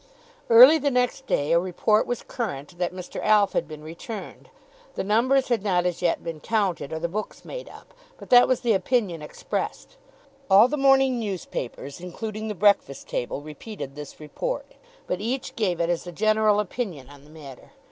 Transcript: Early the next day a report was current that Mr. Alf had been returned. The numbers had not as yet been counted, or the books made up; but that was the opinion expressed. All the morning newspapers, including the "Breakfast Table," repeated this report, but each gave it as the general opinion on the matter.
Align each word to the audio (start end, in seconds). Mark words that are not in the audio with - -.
Early 0.49 0.79
the 0.79 0.89
next 0.89 1.27
day 1.27 1.51
a 1.51 1.59
report 1.59 2.07
was 2.07 2.23
current 2.23 2.79
that 2.79 2.91
Mr. 2.91 3.21
Alf 3.23 3.53
had 3.53 3.67
been 3.67 3.83
returned. 3.83 4.49
The 4.95 5.03
numbers 5.03 5.49
had 5.49 5.61
not 5.61 5.85
as 5.85 6.01
yet 6.01 6.23
been 6.23 6.39
counted, 6.39 6.91
or 6.91 6.97
the 6.97 7.07
books 7.07 7.45
made 7.45 7.69
up; 7.69 7.93
but 8.17 8.31
that 8.31 8.47
was 8.47 8.61
the 8.61 8.73
opinion 8.73 9.21
expressed. 9.21 9.97
All 10.49 10.67
the 10.67 10.75
morning 10.75 11.19
newspapers, 11.19 12.01
including 12.01 12.47
the 12.47 12.55
"Breakfast 12.55 13.09
Table," 13.09 13.43
repeated 13.43 13.93
this 13.93 14.19
report, 14.19 14.71
but 15.05 15.21
each 15.21 15.55
gave 15.55 15.79
it 15.79 15.91
as 15.91 16.03
the 16.03 16.11
general 16.11 16.59
opinion 16.59 17.07
on 17.07 17.23
the 17.23 17.29
matter. 17.29 17.73